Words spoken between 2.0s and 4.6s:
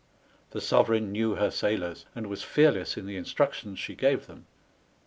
and was fearless in the instructions she gave them.